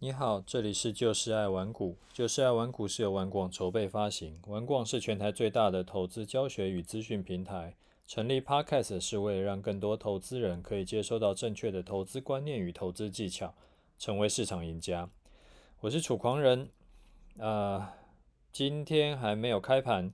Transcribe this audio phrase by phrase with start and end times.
[0.00, 1.96] 你好，这里是就是爱玩股。
[2.12, 7.74] 就是爱玩股是由玩广筹备发行，玩广是全台最大的投资教学与资讯平台。
[8.06, 13.52] 成立 Podcast 是为了让更多投资人可以接收到正确的投资观念与投资技巧，
[13.98, 15.10] 成为市场赢家。
[15.80, 16.68] 我是楚狂人，
[17.40, 17.96] 啊、
[18.52, 20.12] 今天还没有开盘，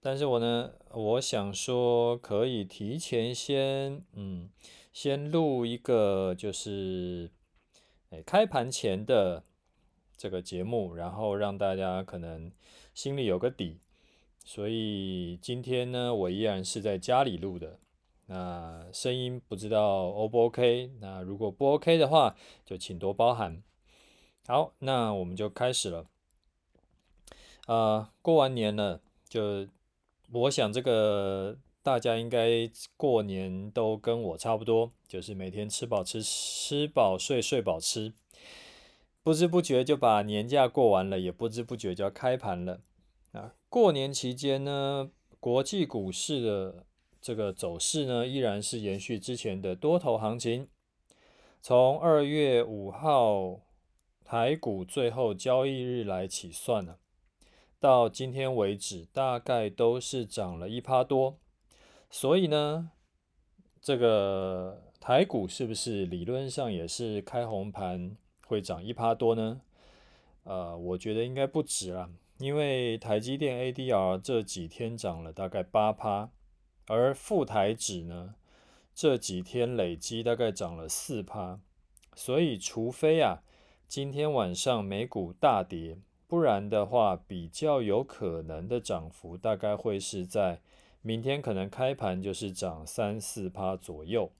[0.00, 4.48] 但是我呢，我想说可以提前先，嗯，
[4.90, 7.30] 先录一个就是。
[8.10, 9.44] 哎，开盘前的
[10.16, 12.50] 这个节目，然后让大家可能
[12.94, 13.78] 心里有个底。
[14.44, 17.78] 所以今天呢，我依然是在家里录的。
[18.26, 20.90] 那声音不知道 O 不 OK？
[21.00, 22.34] 那如果不 OK 的话，
[22.64, 23.62] 就请多包涵。
[24.46, 26.06] 好，那我们就开始了。
[27.66, 29.68] 啊、呃，过完年了，就
[30.32, 34.92] 我想这个大家应该过年都跟我差不多。
[35.06, 38.12] 就是每天吃饱吃，吃饱睡，睡饱吃，
[39.22, 42.82] 不知不觉就把年假过完了，也不知不觉就要开盘了
[43.32, 43.54] 啊！
[43.70, 46.84] 过年期间呢，国际股市的
[47.22, 50.68] 这个走势呢，依然是延续之前的多头行情。
[51.62, 53.60] 从二月五号
[54.26, 56.96] 台股最后交易日来起算呢，
[57.80, 61.38] 到今天为止，大概都是涨了一趴多，
[62.10, 62.90] 所以呢，
[63.80, 64.82] 这个。
[65.00, 69.60] 台股是不是理论上也是开红盘会涨一趴多呢？
[70.42, 76.30] 呃，我觉得应该不止啦，因为台积电 ADR 这几天涨了大概八趴，
[76.88, 78.34] 而富台指呢
[78.92, 81.60] 这几天累积大概涨了四趴，
[82.14, 83.38] 所以除非啊
[83.86, 90.60] 今天晚上美股大跌，不然的话比较有可能的涨幅大概会是在
[91.02, 94.32] 明天可能开盘就是涨三四趴左右。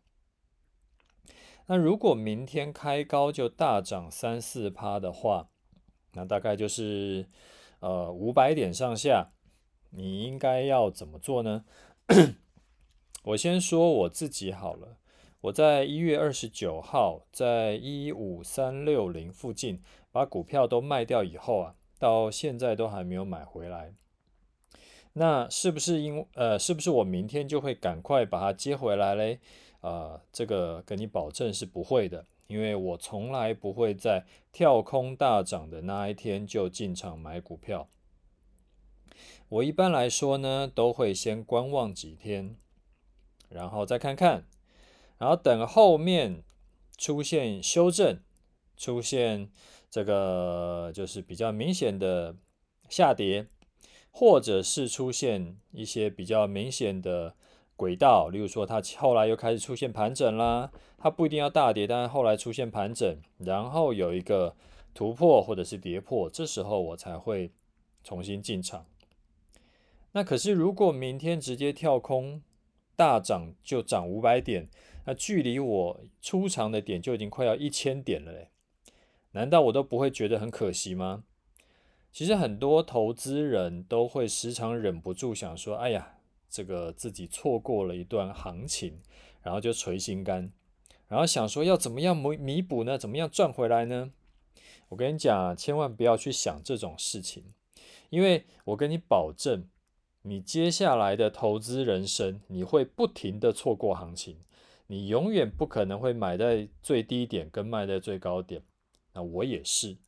[1.66, 5.48] 那如果明天开高就大涨三四趴的话，
[6.14, 7.26] 那大概就是
[7.80, 9.32] 呃五百点上下，
[9.90, 11.64] 你应该要怎么做呢？
[13.24, 14.96] 我先说我自己好了，
[15.42, 23.94] 我在一月二十九号在一五三六零附近把股票都卖掉以后啊，到现在都还没有买回来。
[25.14, 29.40] 那是不是因呃是不是我明天就会赶快把它接回来嘞？
[29.80, 37.88] 啊、呃，这个跟你保证是不会的，因为我从来不会在跳空大涨的那一天就进场买股票。
[39.48, 42.56] 我一般来说呢，都会先观望几天，
[43.48, 44.44] 然后再看看，
[45.16, 46.42] 然后等后面
[46.96, 48.20] 出现修正，
[48.76, 49.50] 出现
[49.88, 52.36] 这个就是比较明显的
[52.88, 53.46] 下跌，
[54.10, 57.34] 或者是出现一些比较明显的。
[57.78, 64.56] 轨道，例如说，它后来又开始出现盘整啦，它不一定要大跌，但是后来出现盘整，然后有一个
[64.92, 67.52] 突破或者是跌破，这时候我才会
[68.02, 68.84] 重新进场。
[70.10, 72.42] 那可是如果明天直接跳空
[72.96, 74.68] 大涨就涨五百点，
[75.06, 78.48] 那距离我出场的点就已经快要一千点了嘞，
[79.30, 81.22] 难道我都不会觉得很可惜吗？
[82.12, 86.14] 其实很多投资人都会时常忍不住想说，哎呀。
[86.50, 89.02] 这个自己错过了一段行情，
[89.42, 90.50] 然后就捶心肝，
[91.06, 92.96] 然后想说要怎么样弥弥补呢？
[92.96, 94.12] 怎么样赚回来呢？
[94.88, 97.52] 我跟你讲，千万不要去想这种事情，
[98.08, 99.68] 因为我跟你保证，
[100.22, 104.38] 你接下来的投资人生，你会不停的错过行情，
[104.86, 108.62] 你永远不可能会买在最低点跟卖在最高点。
[109.12, 109.98] 那我也是，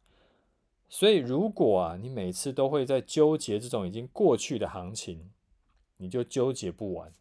[0.90, 5.30] 所以如果啊，你每次都会在纠结这种已经过去的行情。
[6.02, 7.12] 你就纠结不完。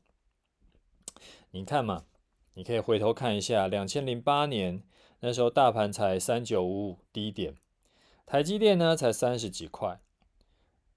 [1.52, 2.06] 你看嘛，
[2.54, 4.82] 你可以回头看一下，两千零八年
[5.20, 7.56] 那时候大盘才三九五五低点，
[8.26, 10.00] 台积电呢才三十几块。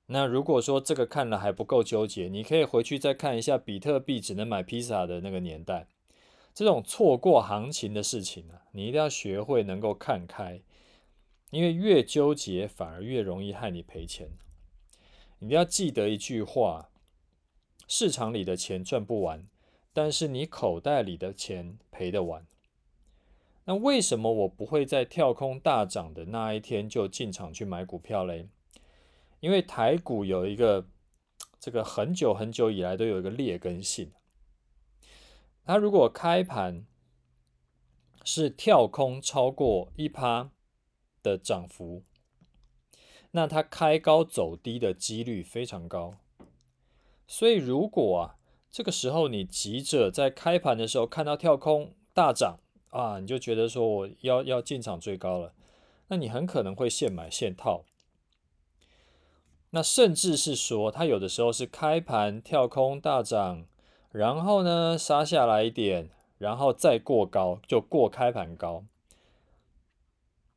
[0.06, 5.88] 那如果说这个看了还不够纠结，你可以回去再看一下比特币只能买披萨的那个年代。
[6.54, 10.62] 这种错过行情的事情啊，你一定要学会能够看开，
[11.52, 14.28] 因为越纠结反而越容易害你赔钱。
[15.38, 16.88] 你要记得一句话。
[17.88, 19.46] 市场里的钱赚不完，
[19.92, 22.46] 但是你口袋里的钱赔得完。
[23.64, 28.48] 那为什么我不会在跳空大涨的那一天就进场去买股票嘞？
[29.40, 30.86] 因为台股有一个
[31.60, 34.10] 这个很久很久以来都有一个劣根性，
[35.66, 36.86] 它如果开盘
[38.24, 40.50] 是跳空超过一趴
[41.22, 42.02] 的涨幅，
[43.30, 46.16] 那它开高走低的几率非常高。
[47.26, 48.36] 所以，如果啊，
[48.70, 52.58] 这个时候你急着在开盘的时候看到跳空大涨
[52.90, 55.54] 啊，你就觉得说我要要进场追高了，
[56.08, 57.84] 那你很可能会现买现套。
[59.70, 63.64] 那甚至是说，它有的时候是开盘跳空大涨，
[64.10, 68.84] 然后呢杀下来一点，然后再过高，就过开盘高。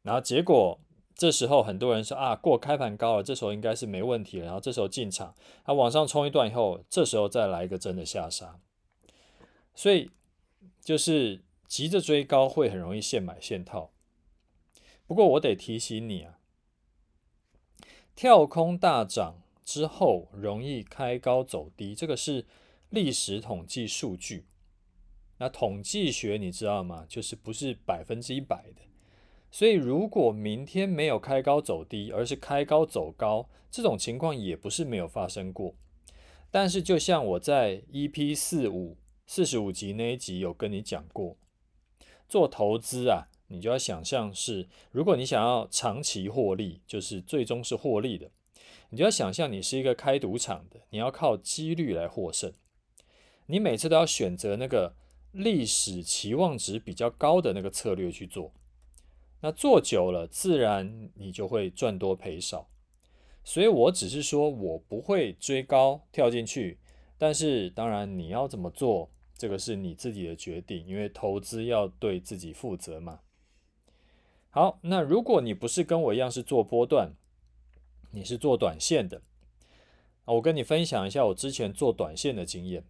[0.05, 0.79] 然后结果
[1.15, 4.45] 这时候很多人说啊，过开盘高了，这时候应该是没问题了。
[4.45, 5.33] 然后这时候进场，
[5.65, 8.59] 它往上冲一段以后，这时候再来一个真的下杀。
[9.73, 10.11] 所以
[10.81, 13.91] 就是急着追高会很容易现买现套。
[15.07, 16.39] 不过我得提醒你啊。
[18.15, 22.45] 跳空大涨之后容易开高走低，这个是
[22.89, 24.45] 历史统计数据。
[25.39, 27.05] 那统计学你知道吗？
[27.09, 28.81] 就是不是百分之一百的。
[29.51, 35.75] 所以如果明天没有开高走低，而是开高走高，这种情况也不是没有发生过。
[36.51, 41.37] 但是就像我在 EP 四五四十五集那一集有跟你讲过，
[42.27, 43.27] 做投资啊。
[43.47, 48.31] 你就要想象是，如果你想要长期获利，就是最终是获利的，
[48.89, 52.51] 你就要想象你是一个开赌场的，你要靠几率来获胜。
[53.45, 54.95] 你每次都要选择那个
[55.31, 58.51] 历史期望值比较高的那个策略去做，
[59.45, 62.67] 那做久了，自然你就会赚多赔少。
[63.43, 66.79] 所以我只是说我不会追高跳进去，
[67.15, 73.19] 但是当然你要怎么做，这个是你自己的决定，因为投资要对自己负责嘛。
[74.49, 77.13] 好，那如果你不是跟我一样是做波段，
[78.13, 79.21] 你是做短线的，
[80.25, 82.83] 我跟你分享一下我之前做短线的经验。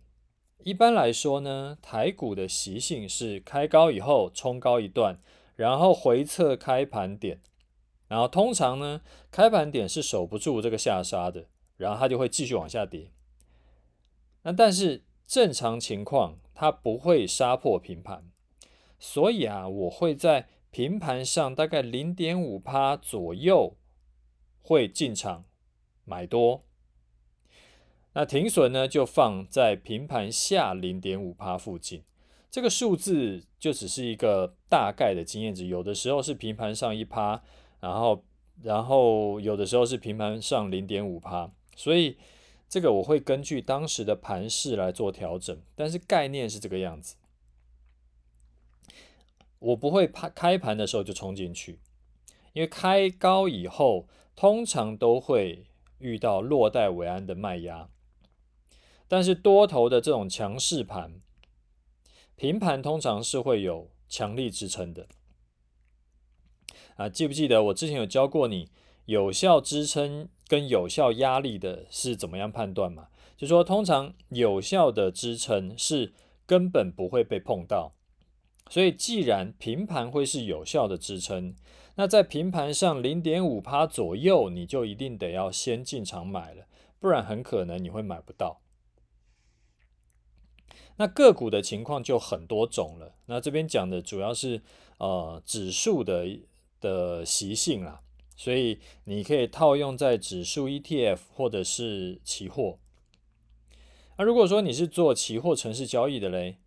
[0.64, 5.20] 一般来说呢，台股的习性是开高以后冲高一段，
[5.56, 7.42] 然后回测开盘点，
[8.08, 11.48] 然后通常呢，开盘点是守不住这个下杀的，
[11.78, 13.12] 然后它就会继续往下跌。
[14.44, 18.30] 那但是正常情况它不会杀破平盘，
[19.00, 20.48] 所以啊，我会在。
[20.72, 23.78] 平盘上大概零点五趴左右
[24.62, 25.46] 会进场
[26.04, 26.66] 买多，
[28.12, 32.04] 那停损呢就放在平盘下零点五趴附近。
[32.56, 37.44] 这个数字就只是一个大概的经验值，有的时候是平盘上一趴，
[37.82, 38.24] 然后
[38.64, 42.18] 然后有的时候是平盘上零点五趴，所以
[42.70, 47.18] 这个我会根据当时的盘势来做调整，但是概念是这个样子。
[49.60, 51.82] 我不会怕开盘的时候就冲进去，
[52.54, 55.66] 因为开高以后通常都会
[56.00, 57.90] 遇到落袋为安的卖压，
[59.10, 61.20] 但是多头的这种强势盘，
[62.36, 65.08] 平盘通常是会有强力支撑的。
[66.96, 68.70] 啊，记不记得我之前有教过你
[69.06, 73.08] 有效支撑跟有效压力的是怎么样判断嘛？
[73.36, 76.14] 就说通常有效的支撑是
[76.46, 77.94] 根本不会被碰到。
[78.70, 81.56] 所以，既然平盘会是有效的支撑，
[81.96, 86.66] 那在平盘上零点五趴左右，你就一定得要先进场买了，
[87.00, 88.62] 不然很可能你会买不到。
[90.98, 93.16] 那个股的情况就很多种了。
[93.26, 94.62] 那这边讲的主要是
[94.98, 96.40] 呃指数的
[96.80, 98.02] 的习性啦，
[98.36, 102.78] 所以你可以套用在指数 ETF 或者是期货。
[104.18, 106.58] 那如果说你是做期货程式交易的嘞？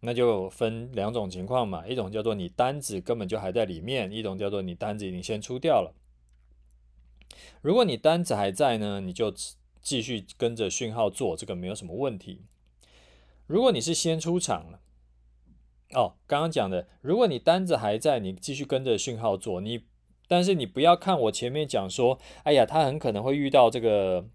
[0.00, 5.92] 那就分两种情况嘛，一种叫做你单子根本就还在里面，一种叫做你单子已经先出掉了。
[7.62, 9.34] 如果你单子还在呢，你就
[9.82, 12.42] 继续跟着讯号做，这个没有什么问题。
[13.48, 14.78] 如果你是先出场了，
[15.94, 19.82] 哦，刚刚讲的，如果你单子还在，你继续跟着讯号做，你
[20.28, 24.28] 但是你不要看我前面讲说，哎呀，他很可能会遇到这个。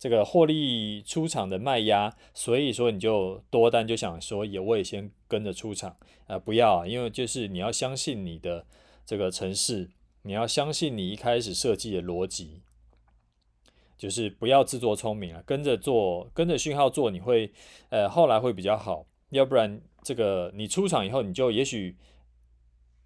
[0.00, 5.96] 这个获利出场的卖压，所以说你就多单就想说也我也先跟着出场
[6.28, 8.64] 啊、不要，啊因为就是你要相信你的
[9.04, 9.90] 这个程式，
[10.22, 12.62] 你要相信你一开始设计的逻辑，
[13.98, 17.52] 就是不要自作聪明啊，跟着做，跟着讯号做，你会
[17.90, 21.96] 呃后来会比较好，要不然这个你出场以后，你就也许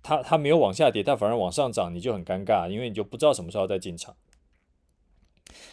[0.03, 4.15] 它它没有往下跌，它反而往上涨，你就很尴尬，因为你就不知道什么时候再进场。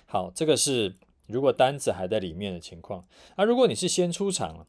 [0.08, 0.96] 好，这个是。
[1.32, 3.06] 如果单子还在里面的情况，
[3.38, 4.66] 那如果你是先出场了，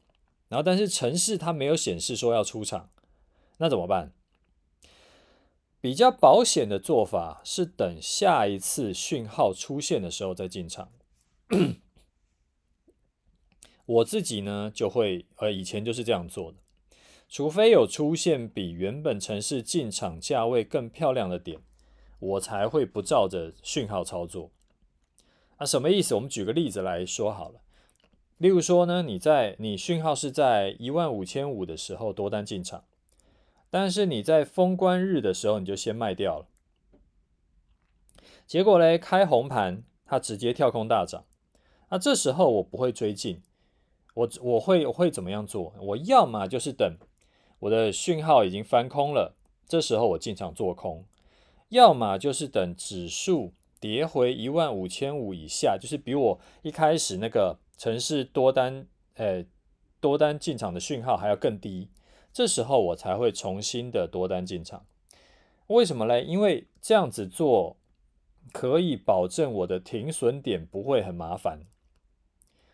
[0.47, 2.91] 然后但是城市它没有显示说要出场，
[3.57, 4.13] 那怎么办？
[5.81, 10.91] 比较保险的做法是等下一次讯号出现的时候再进场。
[13.85, 16.59] 我自己呢就会，呃，以前就是这样做的，
[17.27, 21.59] 除非有出现比原本城市进场价位更漂亮的点，
[22.19, 24.51] 我才会不照着讯号操作。
[25.57, 26.13] 那、什么意思？
[26.15, 27.61] 我们举个例子来说好了。
[28.37, 32.83] 例如说呢，你在你讯号是在一万五千五的时候多单进场，
[33.71, 36.45] 但是你在封关日的时候你就先卖掉了，
[38.45, 41.23] 结果嘞，开红盘，它直接跳空大涨，
[41.89, 43.41] 那这时候我不会追进，
[44.13, 45.73] 我我会我会怎么样做？
[45.79, 46.97] 我要么就是等
[47.59, 51.05] 我的讯号已经翻空了，这时候我进场做空，
[51.69, 59.45] 要么就是等指数跌回一万五千五以下，就是比我一开始那个城市多单，呃，
[60.01, 61.87] 多单进场的讯号还要更低。
[62.33, 64.85] 这时候我才会重新的多单进场，
[65.67, 66.23] 为什么嘞？
[66.23, 67.77] 因为这样子做
[68.53, 71.59] 可以保证我的停损点不会很麻烦。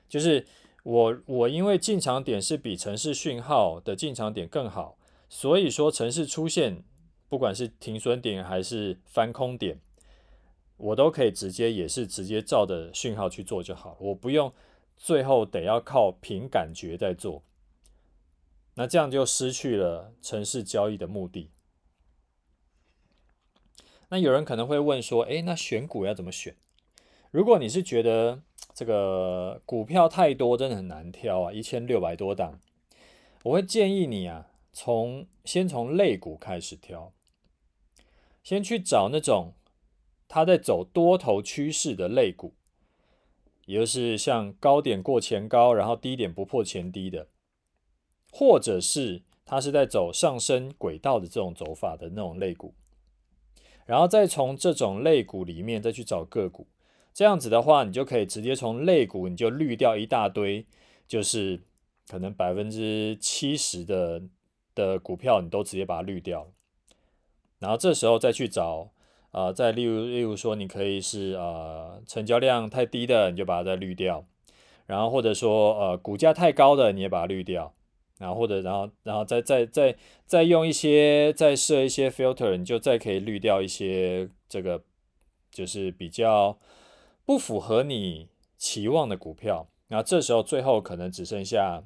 [0.07, 0.45] 就是
[0.83, 4.97] 我我因为进场点是比城市讯号的进场点更好，
[5.27, 6.83] 所以说城市出现
[7.27, 9.81] 不管是停损点还是翻空点，
[10.77, 14.53] 我都可以直接也是直接照着讯号去做就好，我不用
[14.95, 17.43] 最后得要靠凭感觉在做。
[18.79, 21.49] 那这样就失去了城市交易的目的。
[24.09, 26.55] 那有人可能会问说：“诶，那选股要怎么选？
[27.31, 28.43] 如果你是觉得
[28.75, 32.59] 这个股票太多，真的很难挑啊，一千六百多档，
[33.45, 37.11] 我会建议你啊，从先从类股开始挑，
[38.43, 39.53] 先去找那种
[40.27, 42.53] 它在走多头趋势的类股，
[43.65, 47.27] 也就是像高点过前高，然后低点不破前低的。”
[48.37, 52.75] 或者是它是在走上升轨道的这种走法的那种类股，
[53.87, 56.67] 然后再从这种类股里面再去找个股，
[57.15, 60.63] 这样子的话，你就可以直接从类股你就滤掉一大堆，
[61.07, 61.59] 就是
[62.07, 64.21] 可能百分之七十的
[64.75, 66.45] 的股票你都直接把它滤掉，
[67.57, 68.91] 然后这时候再去找，
[69.31, 74.23] 呃，再例如例如说你可以是呃成交量太低的，你就把它再滤掉，
[74.85, 77.73] 然后或者说呃股价太高的你也把它滤掉。
[78.17, 79.95] 然后或者然后然后再再再
[80.25, 84.83] 再用一些再设一些 filter，你就再可以滤掉一些这个
[85.51, 86.57] 就是比较
[87.25, 89.67] 不符合你期望的股票。
[89.89, 91.83] 那这时候最后可能只剩下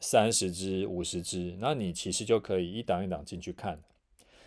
[0.00, 3.82] 三十只、五十只，那你其实就可以一档一档进去看。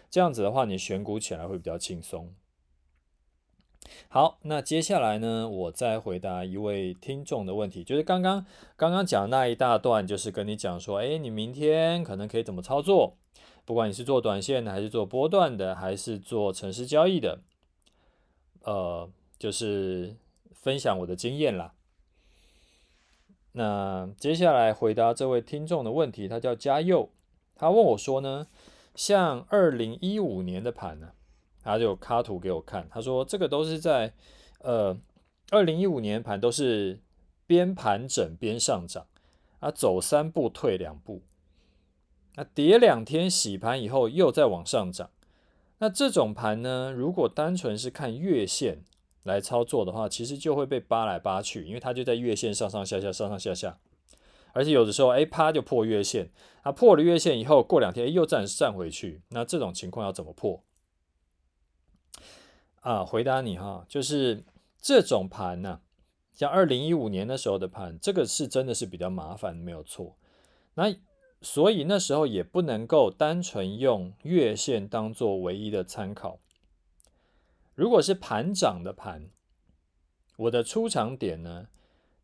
[0.10, 2.34] 这样子的话，你选股起来会比较轻松。
[4.10, 8.46] 好，那接下来呢，我再回答一位听众的问题，就是刚刚
[8.76, 13.16] 刚刚讲那一大段，就是跟你讲说，哎，你明天可能可以怎么操作？
[13.66, 17.40] 不管你是做短线的，还是做波段的，还是做城市交易的，
[18.64, 20.16] 呃，就是
[20.52, 21.74] 分享我的经验啦。
[23.54, 27.10] 那接下来回答这位听众的问题，他叫嘉佑，
[27.56, 28.48] 他问我说呢，
[28.96, 31.12] 像二零一五年的盘呢？
[31.64, 34.14] 他就卡图给我看，他说这个都是在
[34.60, 34.98] 呃
[35.52, 37.00] 二零一五年盘都是
[37.46, 39.06] 边盘整边上涨，
[39.60, 41.22] 啊走三步退两步，
[42.36, 45.10] 那跌两天洗盘以后又再往上涨，
[45.80, 48.84] 那这种盘呢，如果单纯是看月线
[49.24, 53.78] 来操作的话，其实就会被扒来扒去，因为它就在月线上上下下上上下下，
[54.54, 56.32] 而且有的时候哎啪就破月线，
[56.64, 60.64] 啊破了月线以后过两天又站站回去，那这种情况要怎么破？
[62.82, 64.44] 啊，回答你哈，就是
[64.80, 65.82] 这种盘呢、
[66.34, 70.18] 像二零一五年的时候的盘，这个是真的是比较麻烦，没有错。
[70.74, 70.96] 那
[71.42, 76.40] 所以那时候也不能够单纯用月线当做唯一的参考。
[77.76, 79.30] 如果是盘涨的盘，
[80.38, 81.68] 我的出场点呢，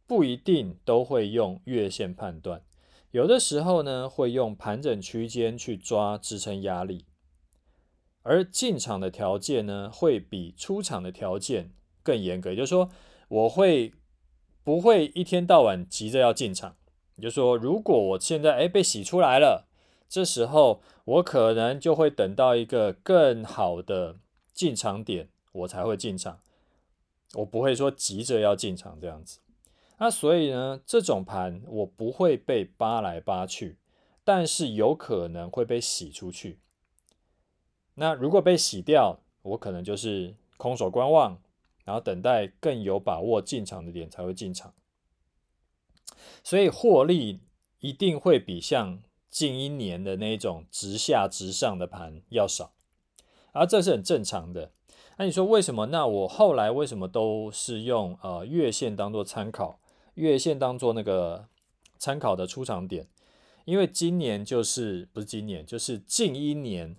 [0.05, 2.61] 不一定都会用月线判断，
[3.11, 7.05] 有的时候呢会用盘整区间去抓支撑压力。
[8.27, 11.71] 而进场的条件呢，会比出场的条件
[12.03, 12.49] 更严格。
[12.49, 12.89] 也就是说，
[13.29, 13.93] 我会
[14.63, 16.75] 不会一天到晚急着要进场？
[17.15, 19.67] 也就是说，如果我现在诶被洗出来了，
[20.09, 24.17] 这时候我可能就会等到一个更好的
[24.53, 26.41] 进场点，我才会进场。
[27.35, 29.39] 我不会说急着要进场这样子。
[29.99, 33.77] 那所以呢，这种盘我不会被扒来扒去，
[34.23, 36.59] 但是有可能会被洗出去。
[37.99, 41.41] 那如果被洗掉，我可能就是空手观望，
[41.83, 44.71] 然后等待更有把握进场的点才会进场。
[46.43, 47.39] 所以获利
[47.79, 49.01] 一定会比像
[49.31, 52.73] 近一年的那种直下直上的盘要少，
[53.51, 54.71] 而这是很正常的。
[55.17, 55.87] 那你说为什么？
[55.87, 59.79] 那我后来为什么都是用呃月线当做参考，
[60.13, 61.47] 月线当做那个
[61.97, 63.07] 参考的出场点？
[63.65, 66.95] 因为今年就是不是今年，就是近一年。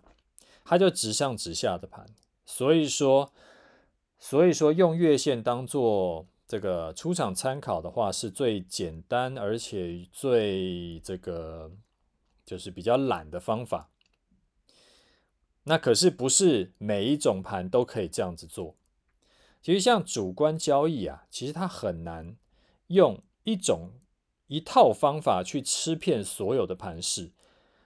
[0.69, 2.05] 它就直上直下的盘，
[2.45, 3.33] 所以说，
[4.19, 11.73] 所以说用月线当做这个出场参考的话，是最简单而且最这个
[12.45, 13.89] 就是比较懒的方法。
[15.63, 18.77] 那可是不是每一种盘都可以这样子做。
[19.63, 22.37] 其实像主观交易啊，其实它很难
[22.89, 23.93] 用一种
[24.49, 27.33] 一套方法去吃遍所有的盘势，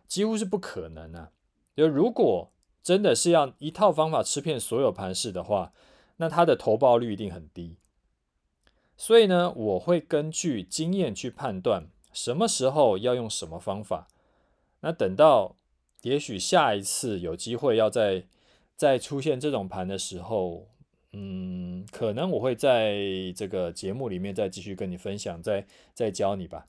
[0.09, 1.31] 几乎是不可能啊。
[1.77, 5.73] 就如果真的是要一套方法吃遍所有盘势的话，
[6.17, 7.77] 那它的投报率一定很低。
[8.97, 14.09] 所以呢，我会根据经验去判断什么时候要用什么方法。
[14.81, 15.57] 那等到
[16.03, 18.25] 也许下一次有机会要再
[18.77, 20.69] 再出现这种盘的时候，
[21.13, 26.67] 嗯，可能我会在这个节目里面再继续跟你分享，再再教你吧。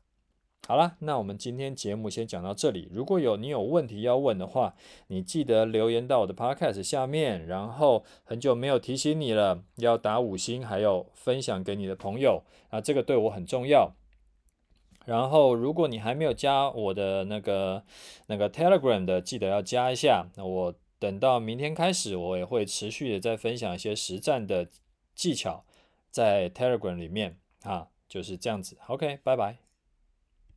[0.66, 2.88] 好了，那我们今天节目先讲到这里。
[2.90, 4.74] 如果有你有问题要问的话，
[5.08, 7.46] 你记得留言到我的 podcast 下面。
[7.48, 13.92] 然后很久没有提醒你了，要打五星，还有分享给你的朋友啊，这个对我很重要。
[15.06, 17.84] 然后如果你还没有加我的那个
[18.28, 20.30] 那个 Telegram 的，记得要加一下。
[20.38, 24.70] 那我等到明天开始，我也会持续的再分享一些实战的
[25.14, 25.66] 技巧
[26.10, 28.78] 在 Telegram 里面啊，就是这样子。
[28.88, 29.63] OK，拜拜。